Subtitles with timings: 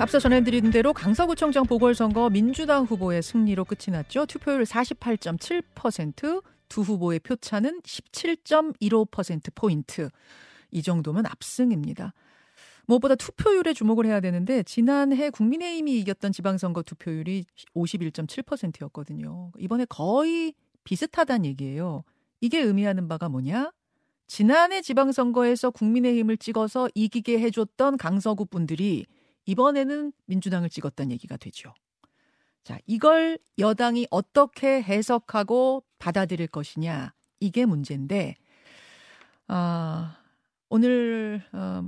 [0.00, 4.24] 앞서 전해드린 대로 강서구청장 보궐선거 민주당 후보의 승리로 끝이 났죠.
[4.24, 10.08] 투표율 48.7%, 두 후보의 표차는 17.15%포인트.
[10.70, 12.14] 이 정도면 압승입니다.
[12.86, 17.44] 무엇보다 투표율에 주목을 해야 되는데 지난해 국민의힘이 이겼던 지방선거 투표율이
[17.74, 19.52] 51.7%였거든요.
[19.58, 20.54] 이번에 거의
[20.84, 22.04] 비슷하다는 얘기예요.
[22.40, 23.70] 이게 의미하는 바가 뭐냐?
[24.26, 29.04] 지난해 지방선거에서 국민의힘을 찍어서 이기게 해줬던 강서구 분들이
[29.46, 31.72] 이번에는 민주당을 찍었다는 얘기가 되죠.
[32.62, 37.12] 자, 이걸 여당이 어떻게 해석하고 받아들일 것이냐.
[37.40, 38.36] 이게 문제인데,
[39.48, 40.16] 아,
[40.68, 41.82] 오늘 어,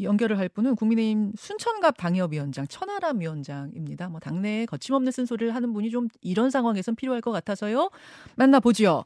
[0.00, 4.08] 연결을 할 분은 국민의힘 순천갑 당협위원장 천하람 위원장입니다.
[4.08, 7.90] 뭐 당내에 거침없는 쓴소리를 하는 분이 좀 이런 상황에선 필요할 것 같아서요.
[8.36, 9.02] 만나보지요.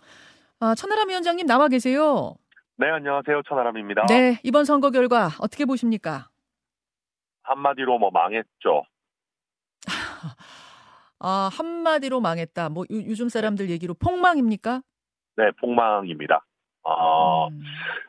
[0.61, 2.35] 아, 천하람 위원장님 나와 계세요.
[2.77, 3.43] 네, 안녕하세요.
[3.49, 4.07] 천하람입니다.
[4.09, 6.29] 네, 이번 선거 결과 어떻게 보십니까?
[7.45, 8.85] 한마디로 뭐 망했죠.
[11.21, 12.69] 아, 한마디로 망했다.
[12.71, 14.83] 뭐 요, 즘 사람들 얘기로 폭망입니까?
[15.37, 16.45] 네, 폭망입니다.
[16.83, 17.63] 어, 음.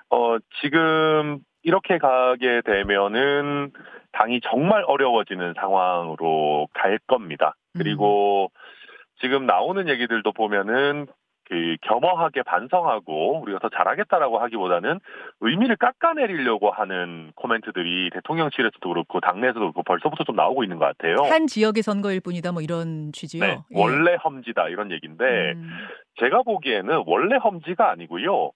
[0.09, 3.71] 어, 지금 이렇게 가게 되면은
[4.11, 7.55] 당이 정말 어려워지는 상황으로 갈 겁니다.
[7.77, 8.59] 그리고 음.
[9.21, 11.07] 지금 나오는 얘기들도 보면은
[11.47, 14.99] 그 겸허하게 반성하고 우리가 더 잘하겠다라고 하기보다는
[15.41, 21.15] 의미를 깎아내리려고 하는 코멘트들이 대통령실에서도 그렇고 당내에서도 그렇고 벌써부터 좀 나오고 있는 것 같아요.
[21.29, 23.43] 한 지역의 선거일 뿐이다 뭐 이런 취지요.
[23.43, 23.79] 네, 예.
[23.79, 25.69] 원래 험지다 이런 얘기인데 음.
[26.19, 28.51] 제가 보기에는 원래 험지가 아니고요.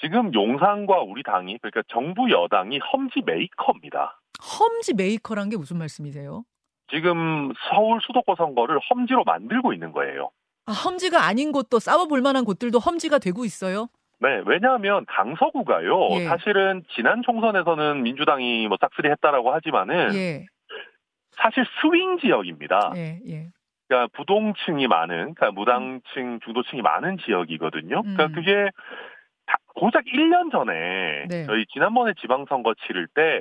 [0.00, 4.20] 지금 용산과 우리 당이 그러니까 정부 여당이 험지 메이커입니다.
[4.40, 6.44] 험지 메이커란 게 무슨 말씀이세요?
[6.90, 10.30] 지금 서울 수도권 선거를 험지로 만들고 있는 거예요.
[10.68, 13.88] 아, 험지가 아닌 곳도 싸워볼 만한 곳들도 험지가 되고 있어요?
[14.20, 16.08] 네, 왜냐하면 강서구가요.
[16.20, 16.24] 예.
[16.24, 20.46] 사실은 지난 총선에서는 민주당이 뭐 싹쓸이 했다라고 하지만은 예.
[21.30, 22.92] 사실 스윙 지역입니다.
[22.96, 23.48] 예, 예.
[23.86, 28.02] 그러니까 부동층이 많은, 그러니까 무당층, 중도층이 많은 지역이거든요.
[28.02, 28.32] 그러니까 음.
[28.32, 28.68] 그게
[29.74, 31.46] 고작 1년 전에 네.
[31.46, 33.40] 저희 지난번에 지방선거 치를 때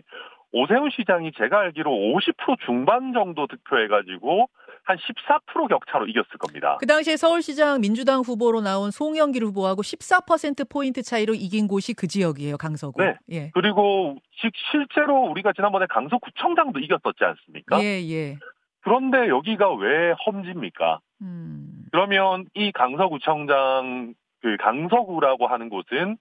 [0.54, 4.48] 오세훈 시장이 제가 알기로 50% 중반 정도 득표해가지고
[4.88, 6.78] 한 14% 격차로 이겼을 겁니다.
[6.80, 13.04] 그 당시에 서울시장 민주당 후보로 나온 송영길 후보하고 14%포인트 차이로 이긴 곳이 그 지역이에요, 강서구.
[13.04, 13.18] 네.
[13.30, 13.52] 예.
[13.54, 14.16] 그리고
[14.72, 17.84] 실제로 우리가 지난번에 강서구청장도 이겼었지 않습니까?
[17.84, 18.38] 예, 예.
[18.80, 21.02] 그런데 여기가 왜 험지입니까?
[21.22, 21.84] 음.
[21.92, 26.16] 그러면 이 강서구청장, 그 강서구라고 하는 곳은,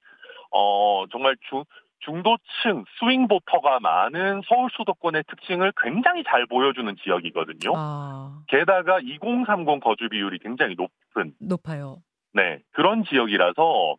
[0.50, 1.62] 어, 정말 중,
[2.06, 7.72] 중도층 스윙 보터가 많은 서울 수도권의 특징을 굉장히 잘 보여주는 지역이거든요.
[7.76, 8.42] 아.
[8.46, 11.98] 게다가 2030 거주 비율이 굉장히 높은 높아요.
[12.32, 13.96] 네, 그런 지역이라서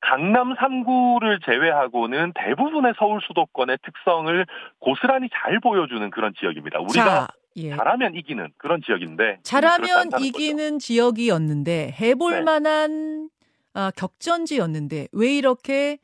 [0.00, 4.46] 강남 3구를 제외하고는 대부분의 서울 수도권의 특성을
[4.80, 6.80] 고스란히 잘 보여주는 그런 지역입니다.
[6.80, 7.70] 우리가 자, 예.
[7.70, 10.78] 잘하면 이기는 그런 지역인데 잘하면 이기는 거죠.
[10.78, 12.40] 지역이었는데 해볼 네.
[12.42, 13.28] 만한
[13.74, 15.98] 아, 격전지였는데 왜 이렇게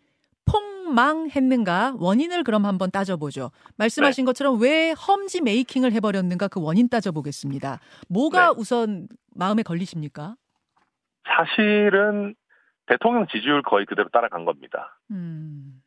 [0.50, 3.50] 폭망했는가 원인을 그럼 한번 따져보죠.
[3.76, 4.26] 말씀하신 네.
[4.26, 7.80] 것처럼 왜 험지 메이킹을 해버렸는가 그 원인 따져보겠습니다.
[8.08, 8.54] 뭐가 네.
[8.56, 10.36] 우선 마음에 걸리십니까?
[11.24, 12.34] 사실은
[12.86, 14.98] 대통령 지지율 거의 그대로 따라간 겁니다.
[15.10, 15.82] 음.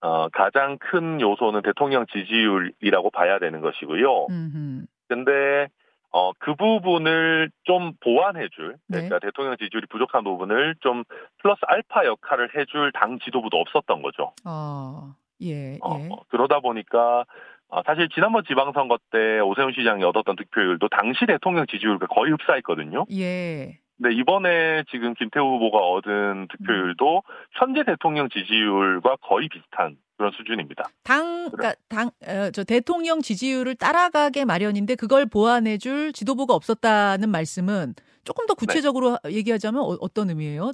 [0.00, 4.26] 어, 가장 큰 요소는 대통령 지지율이라고 봐야 되는 것이고요.
[4.28, 4.86] 음흠.
[5.08, 5.68] 근데
[6.16, 8.98] 어, 그 부분을 좀 보완해줄, 네.
[8.98, 9.26] 그러니까 네.
[9.26, 11.02] 대통령 지지율이 부족한 부분을 좀
[11.38, 14.32] 플러스 알파 역할을 해줄 당 지도부도 없었던 거죠.
[14.44, 16.08] 어, 예, 어, 예.
[16.12, 17.24] 어, 그러다 보니까
[17.66, 23.06] 어, 사실 지난번 지방선거 때 오세훈 시장이 얻었던 득표율도 당시 대통령 지지율과 거의 흡사했거든요.
[23.10, 23.80] 예.
[23.96, 27.22] 근데 이번에 지금 김태우 후보가 얻은 득표율도
[27.58, 30.84] 현재 대통령 지지율과 거의 비슷한 그런 수준입니다.
[31.02, 37.94] 당, 그러니까 당, 어, 저 대통령 지지율을 따라가게 마련인데 그걸 보완해줄 지도부가 없었다는 말씀은
[38.24, 39.32] 조금 더 구체적으로 네.
[39.32, 40.72] 얘기하자면 어, 떤 의미예요?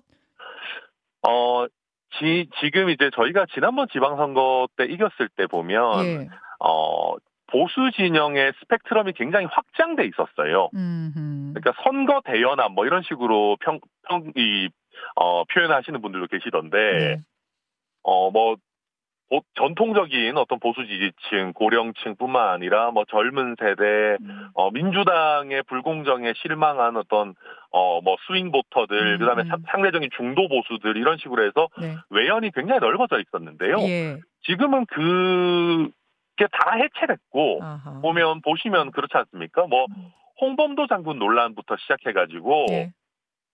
[1.26, 1.66] 어,
[2.18, 6.28] 지, 지금 이제 저희가 지난번 지방선거 때 이겼을 때 보면, 예.
[6.58, 7.14] 어,
[7.46, 10.70] 보수 진영의 스펙트럼이 굉장히 확장돼 있었어요.
[10.74, 11.54] 음흠.
[11.54, 14.68] 그러니까 선거 대연합 뭐 이런 식으로 평, 평, 이,
[15.16, 17.20] 어, 표현하시는 분들도 계시던데, 네.
[18.02, 18.56] 어, 뭐,
[19.54, 24.48] 전통적인 어떤 보수 지지층, 고령층뿐만 아니라 뭐 젊은 세대, 음.
[24.54, 27.34] 어, 민주당의 불공정에 실망한 어떤
[27.70, 29.18] 어, 뭐 스윙 보터들, 음.
[29.18, 29.62] 그다음에 음.
[29.70, 31.96] 상대적인 중도 보수들 이런 식으로 해서 네.
[32.10, 33.76] 외연이 굉장히 넓어져 있었는데요.
[33.82, 34.18] 예.
[34.42, 38.00] 지금은 그게 다 해체됐고 아하.
[38.00, 39.66] 보면 보시면 그렇지 않습니까?
[39.68, 40.10] 뭐 음.
[40.40, 42.92] 홍범도 장군 논란부터 시작해가지고 예.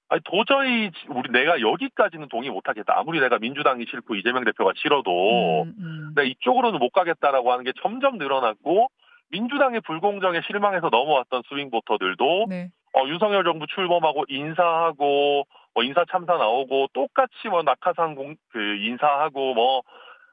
[0.09, 2.97] 아니 도저히 우리 내가 여기까지는 동의 못하겠다.
[2.97, 6.13] 아무리 내가 민주당이 싫고 이재명 대표가 싫어도 음, 음.
[6.15, 8.89] 내가 이쪽으로는 못 가겠다라고 하는 게 점점 늘어났고
[9.31, 12.69] 민주당의 불공정에 실망해서 넘어왔던 스윙 보터들도 네.
[12.95, 19.55] 어, 윤석열 정부 출범하고 인사하고 뭐 인사 참사 나오고 똑같이 뭐 낙하산 공, 그 인사하고
[19.55, 19.83] 뭐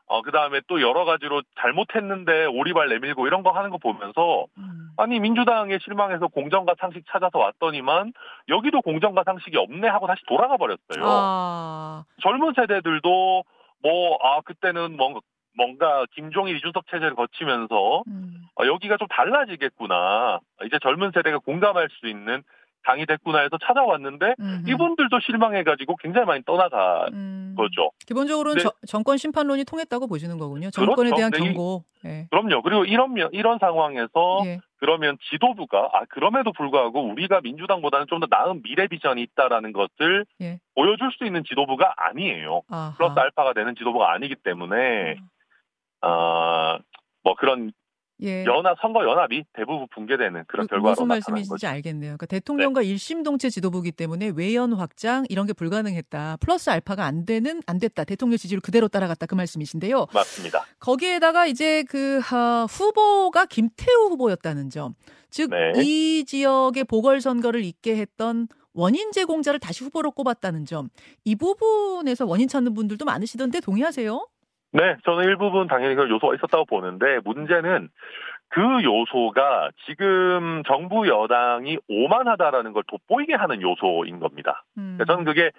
[0.07, 4.89] 어, 그 다음에 또 여러 가지로 잘못했는데 오리발 내밀고 이런 거 하는 거 보면서, 음.
[4.97, 8.13] 아니, 민주당에 실망해서 공정과 상식 찾아서 왔더니만,
[8.49, 11.03] 여기도 공정과 상식이 없네 하고 다시 돌아가 버렸어요.
[11.03, 12.03] 아.
[12.21, 13.43] 젊은 세대들도,
[13.81, 15.21] 뭐, 아, 그때는 뭔가,
[15.55, 18.43] 뭔가 김종일 이준석 체제를 거치면서, 음.
[18.57, 20.39] 아, 여기가 좀 달라지겠구나.
[20.65, 22.43] 이제 젊은 세대가 공감할 수 있는
[22.85, 24.69] 당이 됐구나 해서 찾아왔는데 음흠.
[24.69, 27.53] 이분들도 실망해가지고 굉장히 많이 떠나가 음.
[27.57, 27.91] 거죠.
[28.05, 30.69] 기본적으로는 저, 정권 심판론이 통했다고 보시는 거군요.
[30.71, 31.15] 정권에 그렇죠.
[31.15, 31.83] 대한 네, 경고.
[32.03, 32.27] 네.
[32.31, 32.61] 그럼요.
[32.61, 34.59] 그리고 이런 이런 상황에서 예.
[34.77, 40.59] 그러면 지도부가 아 그럼에도 불구하고 우리가 민주당보다는 좀 더 나은 미래 비전이 있다라는 것을 예.
[40.75, 42.61] 보여줄 수 있는 지도부가 아니에요.
[42.69, 42.93] 아하.
[42.97, 45.15] 플러스 알파가 되는 지도부가 아니기 때문에
[46.01, 46.07] 아.
[46.07, 46.79] 어,
[47.23, 47.71] 뭐 그런
[48.21, 48.45] 예.
[48.45, 52.11] 연합 선거 연합이 대부분 붕괴되는 그런 결과로 무슨 말씀이신지 알겠네요.
[52.11, 52.87] 그러니까 대통령과 네.
[52.87, 56.37] 일심동체 지도부기 때문에 외연 확장 이런 게 불가능했다.
[56.39, 58.03] 플러스 알파가 안 되는 안 됐다.
[58.03, 60.07] 대통령 지지를 그대로 따라갔다 그 말씀이신데요.
[60.13, 60.65] 맞습니다.
[60.79, 64.93] 거기에다가 이제 그 하, 후보가 김태우 후보였다는 점.
[65.31, 66.23] 즉이 네.
[66.25, 70.89] 지역의 보궐 선거를 있게 했던 원인 제공자를 다시 후보로 꼽았다는 점.
[71.23, 74.27] 이 부분에서 원인 찾는 분들도 많으시던데 동의하세요?
[74.73, 77.89] 네, 저는 일부분 당연히 그 요소가 있었다고 보는데 문제는
[78.49, 84.63] 그 요소가 지금 정부 여당이 오만하다라는 걸 돋보이게 하는 요소인 겁니다.
[84.77, 84.97] 음.
[85.07, 85.51] 저는 그게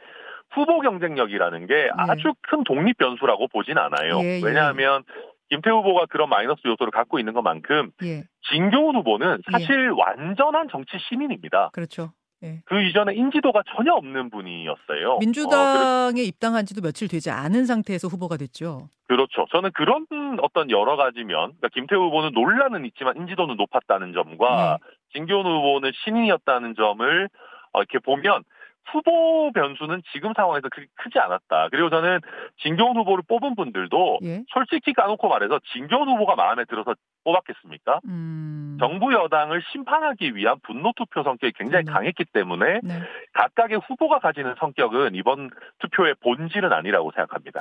[0.50, 1.90] 후보 경쟁력이라는 게 예.
[1.96, 4.18] 아주 큰 독립 변수라고 보진 않아요.
[4.20, 4.40] 예, 예.
[4.44, 5.02] 왜냐하면
[5.48, 8.22] 김태우 후보가 그런 마이너스 요소를 갖고 있는 것만큼 예.
[8.50, 9.88] 진경훈 후보는 사실 예.
[9.88, 11.70] 완전한 정치 시민입니다.
[11.72, 12.10] 그렇죠.
[12.44, 12.60] 네.
[12.66, 15.18] 그 이전에 인지도가 전혀 없는 분이었어요.
[15.18, 18.88] 민주당에 어, 입당한 지도 며칠 되지 않은 상태에서 후보가 됐죠.
[19.08, 19.46] 그렇죠.
[19.50, 20.06] 저는 그런
[20.42, 24.94] 어떤 여러 가지 면, 그러니까 김태우 후보는 논란은 있지만 인지도는 높았다는 점과 네.
[25.14, 27.28] 진교훈 후보는 신인이었다는 점을
[27.72, 28.44] 어, 이렇게 보면
[28.90, 31.68] 후보 변수는 지금 상황에서 그렇게 크지 않았다.
[31.70, 32.20] 그리고 저는
[32.62, 34.44] 진경훈 후보를 뽑은 분들도 예?
[34.52, 36.94] 솔직히 까놓고 말해서 진경훈 후보가 마음에 들어서
[37.24, 38.00] 뽑았겠습니까?
[38.06, 38.76] 음...
[38.78, 41.92] 정부 여당을 심판하기 위한 분노 투표 성격이 굉장히 네.
[41.92, 43.02] 강했기 때문에 네.
[43.32, 47.60] 각각의 후보가 가지는 성격은 이번 투표의 본질은 아니라고 생각합니다.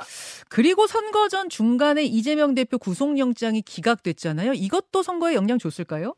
[0.50, 4.52] 그리고 선거 전 중간에 이재명 대표 구속영장이 기각됐잖아요.
[4.52, 6.14] 이것도 선거에 영향 줬을까요?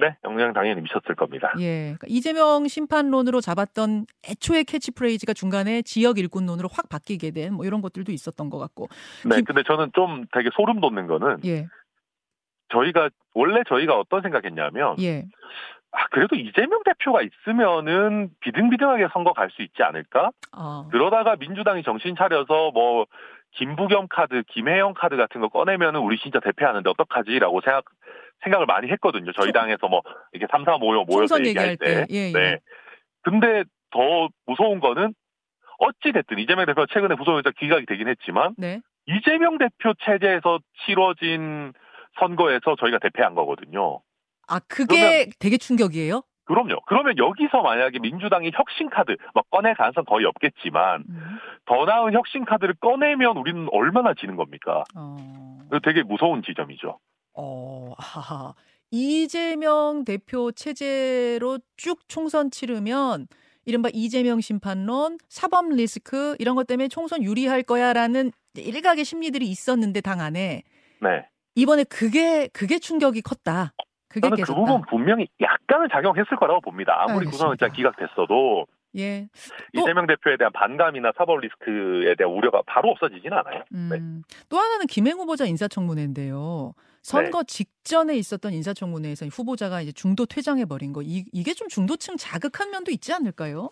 [0.00, 1.52] 네, 영향 당연히 미쳤을 겁니다.
[1.58, 1.82] 예.
[1.98, 8.12] 그러니까 이재명 심판론으로 잡았던 애초의 캐치프레이즈가 중간에 지역 일꾼론으로 확 바뀌게 된 뭐 이런 것들도
[8.12, 8.88] 있었던 것 같고.
[9.28, 9.44] 네, 김...
[9.44, 11.66] 근데 저는 좀 되게 소름 돋는 거는 예.
[12.72, 15.24] 저희가 원래 저희가 어떤 생각했냐면 예.
[15.92, 20.30] 아, 그래도 이재명 대표가 있으면은 비등비등하게 선거 갈 수 있지 않을까?
[20.56, 20.88] 어.
[20.92, 23.06] 그러다가 민주당이 정신 차려서 뭐
[23.52, 27.84] 김부겸 카드, 김혜영 카드 같은 거 꺼내면은 우리 진짜 대패하는데 어떡하지라고 생각
[28.42, 29.32] 생각을 많이 했거든요.
[29.32, 30.02] 저희 당에서 뭐
[30.32, 32.06] 이렇게 3, 4 모여 모여서 얘기할 때.
[32.06, 32.06] 때.
[32.10, 32.32] 예, 예.
[32.32, 32.58] 네.
[33.22, 35.14] 근데 더 무서운 거는
[35.78, 38.80] 어찌 됐든 이재명 대표 최근에 구속영장 기각이 되긴 했지만 네.
[39.06, 41.72] 이재명 대표 체제에서 치러진
[42.18, 44.00] 선거에서 저희가 대패한 거거든요.
[44.48, 46.22] 아 그게 되게 충격이에요?
[46.44, 46.80] 그럼요.
[46.86, 51.38] 그러면 여기서 만약에 민주당이 혁신 카드 막 꺼낼 가능성 거의 없겠지만 음.
[51.64, 54.82] 더 나은 혁신 카드를 꺼내면 우리는 얼마나 지는 겁니까?
[54.96, 55.16] 어...
[55.84, 56.98] 되게 무서운 지점이죠.
[57.34, 58.54] 어, 하하.
[58.90, 63.28] 이재명 대표 체제로 쭉 총선 치르면
[63.64, 70.20] 이른바 이재명 심판론, 사법 리스크 이런 것 때문에 총선 유리할 거야라는 일각의 심리들이 있었는데 당
[70.20, 70.62] 안에
[71.00, 71.26] 네.
[71.54, 73.72] 이번에 그게 그게 충격이 컸다.
[74.08, 74.58] 그게 저는 그 깨졌다.
[74.58, 76.96] 그 부분 분명히 약간은 작용했을 거라고 봅니다.
[77.00, 79.28] 아무리 구성영장 기각됐어도 예.
[79.72, 83.62] 이재명 대표에 대한 반감이나 사법 리스크에 대한 우려가 바로 없어지지는 않아요.
[83.70, 83.78] 네.
[83.78, 84.38] 음, 네.
[84.48, 86.74] 또 하나는 김행 후보자 인사청문회인데요.
[87.02, 87.46] 선거 네.
[87.46, 92.90] 직전에 있었던 인사청문회에서 후보자가 이제 중도 퇴장해 버린 거 이, 이게 좀 중도층 자극한 면도
[92.90, 93.70] 있지 않을까요?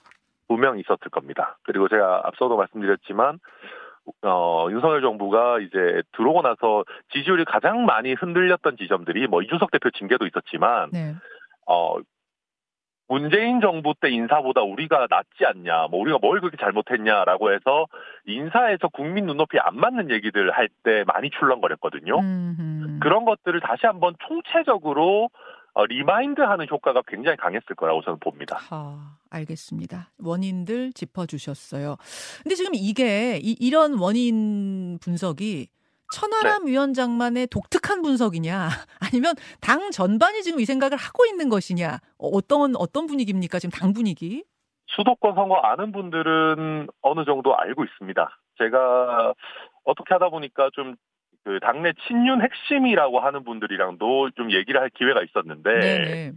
[0.49, 1.58] 분명 있었을 겁니다.
[1.64, 3.38] 그리고 제가 앞서도 말씀드렸지만
[4.23, 10.26] 어, 윤석열 정부가 이제 들어오고 나서 지지율이 가장 많이 흔들렸던 지점들이 뭐 이준석 대표 징계도
[10.26, 11.14] 있었지만 네.
[11.66, 11.99] 어,
[13.08, 17.86] 문재인 정부 때 인사보다 우리가 낫지 않냐, 뭐 우리가 뭘 그렇게 잘못했냐라고 해서
[18.26, 22.18] 인사에서 국민 눈높이 안 맞는 얘기들 할 때 많이 출렁거렸거든요.
[22.18, 22.98] 음흠.
[23.00, 25.30] 그런 것들을 다시 한번 총체적으로
[25.74, 28.58] 어, remind하는 효과가 굉장히 강했을 거라고 저는 봅니다.
[28.70, 30.10] 아, 알겠습니다.
[30.22, 31.96] 원인들 짚어주셨어요.
[32.42, 35.68] 근데 지금 이게 이, 이런 원인 분석이
[36.12, 36.72] 천하람 네.
[36.72, 38.68] 위원장만의 독특한 분석이냐
[39.12, 43.92] 아니면 당 전반이 지금 이 생각을 하고 있는 것이냐 어, 어떤 어떤 분위기입니까 지금 당
[43.92, 44.44] 분위기?
[44.86, 48.40] 수도권 선거 아는 분들은 어느 정도 알고 있습니다.
[48.58, 49.34] 제가
[49.84, 50.96] 어떻게 하다 보니까 좀
[51.48, 56.32] 그 당내 친윤 핵심이라고 하는 분들이랑도 좀 얘기를 할 기회가 있었는데, 네네.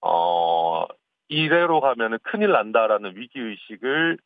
[0.00, 0.86] 어,
[1.28, 4.16] 이대로 가면은 큰일 난다라는 위기 의식을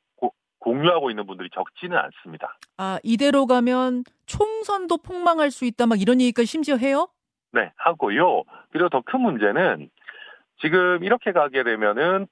[0.61, 2.57] 공유하고 있는 분들이 적지는 않습니다.
[2.79, 7.09] 아, 이대로 가면 총선도 폭망할 수 있다 막 이런 얘기까지 심지어 해요?
[7.53, 8.45] 네, 하고요.
[8.71, 9.91] 그리고 더 큰 문제는
[10.61, 12.27] 지금 이렇게 가게 되면은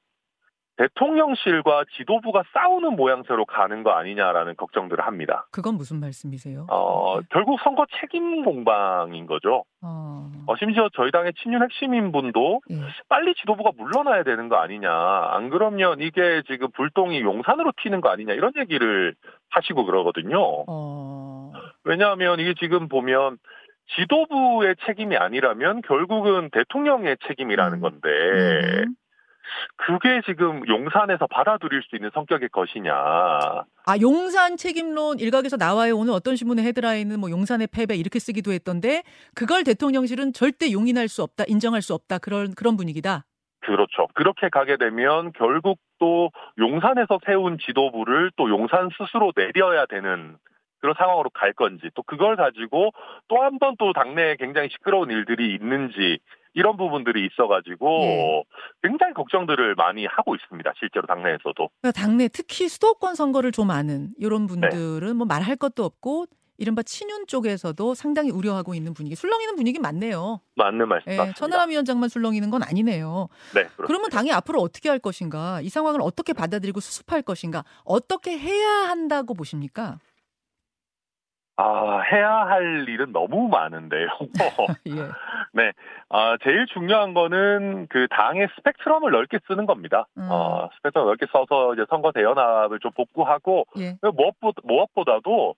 [0.79, 5.47] 대통령실과 지도부가 싸우는 모양새로 가는 거 아니냐라는 걱정들을 합니다.
[5.51, 6.67] 그건 무슨 말씀이세요?
[6.71, 9.65] 어, 결국 선거 책임 공방인 거죠.
[9.83, 10.31] 어...
[10.47, 12.77] 어 심지어 저희 당의 친윤 핵심인 분도 예.
[13.09, 14.89] 빨리 지도부가 물러나야 되는 거 아니냐.
[14.91, 18.35] 안 그러면 이게 지금 불똥이 용산으로 튀는 거 아니냐.
[18.35, 19.15] 이런 얘기를
[19.51, 20.65] 하시고 그러거든요.
[20.69, 21.53] 어...
[21.85, 23.39] 왜냐하면 이게 지금 보면
[23.97, 27.81] 지도부의 책임이 아니라면 결국은 대통령의 책임이라는 음.
[27.81, 28.95] 건데, 음.
[29.77, 32.93] 그게 지금 용산에서 받아들일 수 있는 성격의 것이냐.
[32.93, 35.97] 아, 용산 책임론 일각에서 나와요.
[35.97, 39.03] 오늘 어떤 신문의 헤드라인은 뭐 용산의 패배 이렇게 쓰기도 했던데
[39.35, 42.19] 그걸 대통령실은 절대 용인할 수 없다, 인정할 수 없다.
[42.19, 43.25] 그런 그런 분위기다.
[43.61, 44.07] 그렇죠.
[44.15, 50.37] 그렇게 가게 되면 결국 또 용산에서 세운 지도부를 또 용산 스스로 내려야 되는
[50.81, 52.93] 그런 상황으로 갈 건지 또 그걸 가지고
[53.29, 56.19] 또 한 번 또 당내에 굉장히 시끄러운 일들이 있는지
[56.55, 58.45] 이런 부분들이 있어가지고 예.
[58.83, 60.73] 굉장히 걱정들을 많이 하고 있습니다.
[60.79, 61.55] 실제로 당내에서도.
[61.81, 65.13] 그러니까 당내 특히 수도권 선거를 좀 아는 이런 분들은 네.
[65.13, 66.27] 뭐 말할 것도 없고
[66.61, 70.41] 이른바 친윤 쪽에서도 상당히 우려하고 있는 분위기, 술렁이는 분위기 많네요.
[70.57, 71.13] 맞는 말씀.
[71.13, 73.29] 예, 천하람 위원장만 술렁이는 건 아니네요.
[73.55, 73.63] 네.
[73.63, 73.87] 그렇습니다.
[73.87, 79.35] 그러면 당이 앞으로 어떻게 할 것인가, 이 상황을 어떻게 받아들이고 수습할 것인가, 어떻게 해야 한다고
[79.35, 80.01] 보십니까?
[81.61, 84.07] 아, 해야 할 일은 너무 많은데요.
[84.87, 85.09] 예.
[85.53, 85.73] 네.
[86.09, 90.07] 아, 제일 중요한 거는 그 당의 스펙트럼을 넓게 쓰는 겁니다.
[90.19, 90.29] 음.
[90.31, 93.97] 어, 스펙트럼 넓게 써서 이제 선거 대연합을 좀 복구하고, 예.
[94.03, 95.57] 무엇보다, 무엇보다도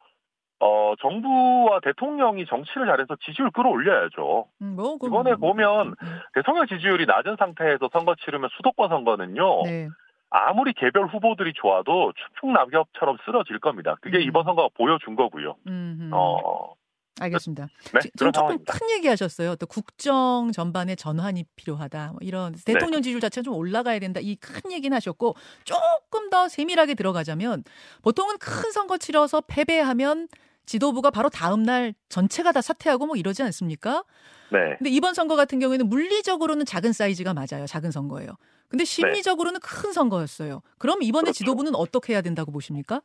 [0.61, 4.47] 어, 정부와 대통령이 정치를 잘해서 지지율 끌어올려야죠.
[4.62, 6.19] 음, 뭐, 이번에 보면 음, 음.
[6.35, 9.62] 대통령 지지율이 낮은 상태에서 선거 치르면 수도권 선거는요.
[9.64, 9.88] 네.
[10.31, 13.97] 아무리 개별 후보들이 좋아도 추풍 낙엽처럼 쓰러질 겁니다.
[14.01, 14.23] 그게 음.
[14.23, 15.57] 이번 선거가 보여준 거고요.
[15.67, 16.11] 음흠.
[16.15, 16.75] 어.
[17.21, 17.67] 알겠습니다.
[17.93, 18.73] 네, 지금 조금 상황입니다.
[18.73, 19.57] 큰 얘기하셨어요.
[19.57, 22.09] 또 국정 전반에 전환이 필요하다.
[22.13, 23.03] 뭐 이런 대통령 네.
[23.03, 24.21] 지지율 자체가 좀 올라가야 된다.
[24.23, 25.35] 이 큰 얘기는 하셨고
[25.65, 27.65] 조금 더 세밀하게 들어가자면
[28.03, 30.29] 보통은 큰 선거 치러서 패배하면
[30.65, 34.05] 지도부가 바로 다음 날 전체가 다 사퇴하고 뭐 이러지 않습니까?
[34.52, 34.76] 네.
[34.78, 37.66] 근데 이번 선거 같은 경우에는 물리적으로는 작은 사이즈가 맞아요.
[37.66, 38.30] 작은 선거예요.
[38.69, 38.85] 근데 네.
[38.85, 39.66] 심리적으로는 네.
[39.66, 40.62] 큰 선거였어요.
[40.78, 41.38] 그럼 이번에 그렇죠.
[41.38, 43.00] 지도부는 어떻게 해야 된다고 보십니까?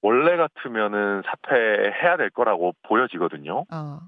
[0.00, 3.64] 원래 같으면은 사퇴해야 될 거라고 보여지거든요.
[3.70, 4.00] 어.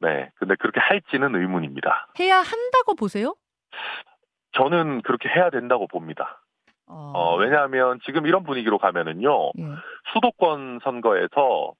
[0.00, 0.30] 네.
[0.36, 2.08] 근데 그렇게 할지는 의문입니다.
[2.18, 3.34] 해야 한다고 보세요?
[4.52, 6.42] 저는 그렇게 해야 된다고 봅니다.
[6.86, 9.52] 어, 어 왜냐하면 지금 이런 분위기로 가면은요.
[9.58, 9.62] 예.
[10.12, 11.72] 수도권 선거에서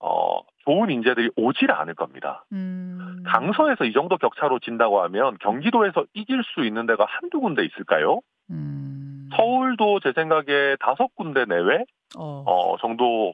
[0.00, 2.44] 어, 좋은 인재들이 오질 않을 겁니다.
[2.52, 3.22] 음.
[3.26, 8.20] 강서에서 이 정도 격차로 진다고 하면 경기도에서 이길 수 있는 데가 한두 군데 있을까요?
[8.50, 9.28] 음.
[9.36, 11.84] 서울도 제 생각에 다섯 군데 내외
[12.16, 12.44] 어.
[12.46, 13.32] 어 정도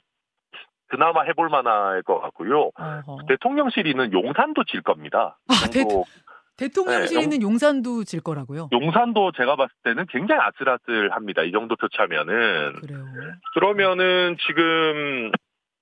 [0.89, 2.71] 그나마 해볼 만할 것 같고요.
[2.79, 3.19] 어허.
[3.29, 5.39] 대통령실이 있는 용산도 질 겁니다.
[5.49, 5.85] 아, 대,
[6.57, 8.69] 대통령실 네, 있는 용산도 질 거라고요?
[8.71, 11.43] 용산도 제가 봤을 때는 굉장히 아슬아슬합니다.
[11.43, 12.75] 이 정도 표차면은.
[12.75, 13.05] 그래요.
[13.55, 15.33] 그러면은 지금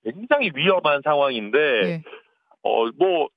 [0.05, 2.03] 굉장히 위험한 상황인데 네.
[2.63, 3.29] 어뭐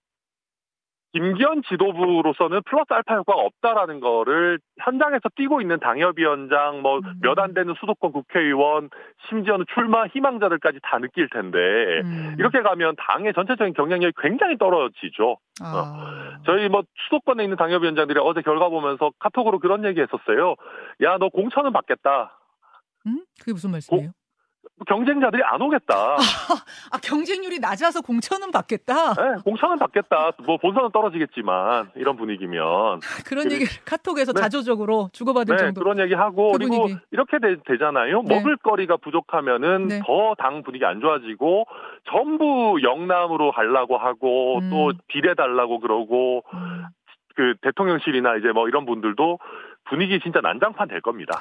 [1.14, 7.54] 김기현 지도부로서는 플러스 알파 효과가 없다라는 거를 현장에서 뛰고 있는 당협위원장 뭐 몇안 음.
[7.54, 8.90] 되는 수도권 국회의원
[9.30, 11.58] 심지어는 출마 희망자들까지 다 느낄 텐데
[12.04, 12.36] 음.
[12.38, 15.38] 이렇게 가면 당의 전체적인 경쟁력이 굉장히 떨어지죠.
[15.62, 16.38] 아.
[16.38, 16.44] 어.
[16.46, 20.56] 저희 뭐 수도권에 있는 당협위원장들이 어제 결과 보면서 카톡으로 그런 얘기했었어요.
[21.02, 22.38] 야 너 공천은 받겠다.
[23.08, 23.24] 음?
[23.40, 24.10] 그게 무슨 말씀이에요?
[24.10, 24.14] 고,
[24.88, 26.18] 경쟁자들이 안 오겠다.
[26.92, 29.14] 아, 경쟁률이 낮아서 공천은 받겠다?
[29.14, 30.32] 네, 공천은 받겠다.
[30.46, 33.00] 뭐 본선은 떨어지겠지만 이런 분위기면.
[33.26, 34.42] 그런 얘기 카톡에서 네.
[34.42, 35.82] 자조적으로 주고받을 네, 정도.
[35.82, 38.36] 그런 얘기 하고 그 그리고 이렇게 되, 잖아요 네.
[38.36, 40.02] 먹을 거리가 부족하면은 네.
[40.06, 41.66] 더당 분위기 안 좋아지고
[42.10, 44.70] 전부 영남으로 가려고 하고 음.
[44.70, 46.86] 또 비례 달라고 그러고 음.
[47.36, 49.40] 그 대통령실이나 이제 뭐 이런 분들도
[49.86, 51.40] 분위기 진짜 난장판 될 겁니다.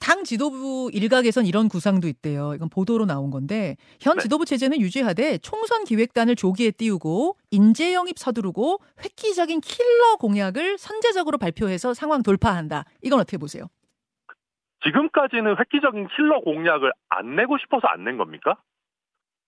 [0.00, 2.54] 당 지도부 일각에선 이런 구상도 있대요.
[2.54, 4.22] 이건 보도로 나온 건데 현 네.
[4.22, 11.92] 지도부 체제는 유지하되 총선 기획단을 조기에 띄우고 인재 영입 서두르고 획기적인 킬러 공약을 선제적으로 발표해서
[11.94, 12.84] 상황 돌파한다.
[13.02, 13.64] 이건 어떻게 보세요?
[14.82, 18.56] 지금까지는 획기적인 킬러 공약을 안 내고 싶어서 안 낸 겁니까?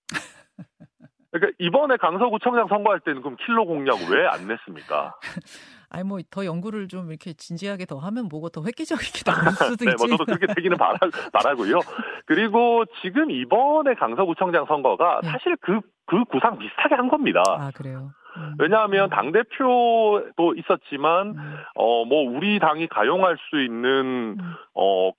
[1.33, 5.15] 그러니까 이번에 강서구청장 선거할 때는 그럼 킬러 공약 왜 안 냈습니까?
[5.93, 9.93] 아니 뭐 더 연구를 좀 이렇게 진지하게 더 하면 뭐가 더 획기적이게 나올 수도 네,
[9.93, 10.07] 있지.
[10.09, 10.99] 뭐 저도 그렇게 되기는 바라,
[11.33, 11.81] 바라고요.
[12.27, 15.29] 그리고 지금 이번에 강서구청장 선거가 네.
[15.29, 17.43] 사실 그, 그 구상 비슷하게 한 겁니다.
[17.47, 18.13] 아, 그래요?
[18.39, 18.55] 음.
[18.59, 21.57] 왜냐하면 당 대표도 있었지만, 음.
[21.75, 24.55] 어, 뭐, 우리 당이 가용할 수 있는, 음.
[24.75, 25.11] 어,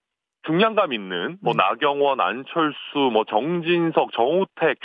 [0.47, 1.57] 중량감 있는, 뭐, 네.
[1.57, 4.79] 나경원, 안철수, 뭐, 정진석, 정우택,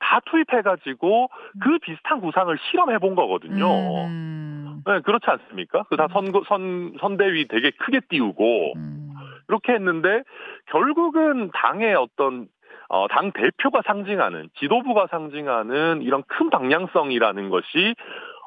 [0.00, 1.28] 다 투입해가지고
[1.62, 3.66] 그 비슷한 구상을 실험해 본 거거든요.
[4.06, 4.43] 음.
[4.86, 5.84] 네, 그렇지 않습니까?
[5.84, 9.14] 그다 선거 선 선대위 되게 크게 띄우고 음.
[9.48, 10.22] 이렇게 했는데
[10.66, 12.48] 결국은 당의 어떤
[12.88, 17.94] 어, 당 대표가 상징하는 지도부가 상징하는 이런 큰 방향성이라는 것이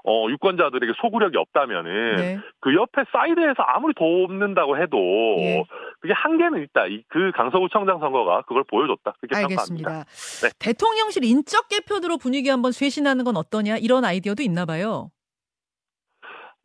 [0.10, 2.39] 어, 유권자들에게 소구력이 없다면은 네.
[2.62, 4.98] 그 옆에 사이드에서 아무리 돕는다고 해도
[5.39, 5.65] 예.
[6.00, 6.88] 그게 한계는 있다.
[6.88, 9.15] 이, 그 강서구 청장 선거가 그걸 보여줬다.
[9.20, 9.89] 그렇게 알겠습니다.
[9.89, 10.03] 생각합니다.
[10.44, 10.50] 네.
[10.60, 15.10] 대통령실 인적 개표대로 분위기 한번 쇄신하는 건 어떠냐 이런 아이디어도 있나 봐요.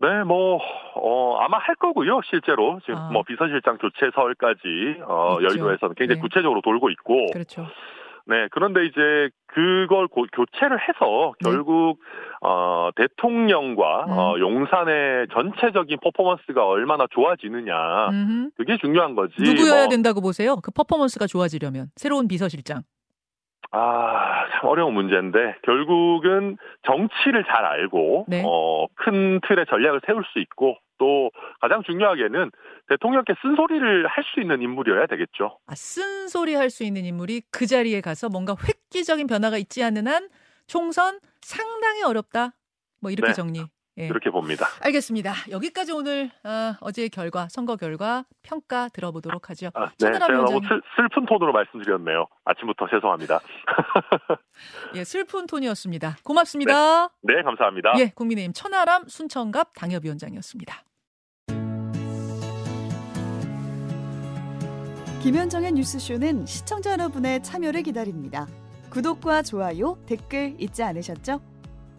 [0.02, 0.58] 네, 뭐,
[0.96, 2.80] 어, 아마 할 거고요, 실제로.
[2.80, 3.10] 지금 아.
[3.12, 5.44] 뭐 비서실장 교체설까지, 어, 있죠.
[5.44, 6.20] 여의도에서는 굉장히 네.
[6.20, 7.26] 구체적으로 돌고 있고.
[7.32, 7.66] 그렇죠.
[8.26, 11.50] 네, 그런데 이제 그걸 고, 교체를 해서 네.
[11.50, 12.00] 결국
[12.40, 14.10] 어, 대통령과 음.
[14.10, 18.50] 어, 용산의 전체적인 퍼포먼스가 얼마나 좋아지느냐 음흠.
[18.56, 19.34] 그게 중요한 거지.
[19.40, 19.88] 누구여야 뭐.
[19.88, 20.56] 된다고 보세요?
[20.62, 22.82] 그 퍼포먼스가 좋아지려면 새로운 비서실장.
[23.72, 26.56] 아, 참 어려운 문제인데 결국은
[26.86, 28.42] 정치를 잘 알고 네.
[28.44, 31.30] 어, 큰 틀의 전략을 세울 수 있고 또
[31.60, 32.50] 가장 중요하게는
[32.88, 35.58] 대통령께 쓴소리를 할 수 있는 인물이어야 되겠죠.
[35.66, 40.28] 아, 쓴소리 할 수 있는 인물이 그 자리에 가서 뭔가 획기적인 변화가 있지 않는 한
[40.66, 42.52] 총선 상당히 어렵다.
[43.00, 43.34] 뭐 이렇게 네.
[43.34, 43.60] 정리.
[43.98, 44.08] 예.
[44.08, 44.66] 그렇게 봅니다.
[44.80, 45.32] 알겠습니다.
[45.50, 49.70] 여기까지 오늘 어, 어제의 결과, 선거 결과 평가 들어보도록 하죠.
[49.74, 52.26] 아, 네, 제가 너무 슬, 슬픈 톤으로 말씀드렸네요.
[52.44, 53.40] 아침부터 죄송합니다.
[54.96, 56.16] 예, 슬픈 톤이었습니다.
[56.24, 57.08] 고맙습니다.
[57.22, 57.92] 네, 네 감사합니다.
[57.98, 60.82] 예, 국민의힘 천하람 순천갑 당협위원장이었습니다.
[65.22, 68.46] 김현정의 뉴스쇼는 시청자 여러분의 참여를 기다립니다.
[68.90, 71.51] 구독과 좋아요, 댓글 잊지 않으셨죠?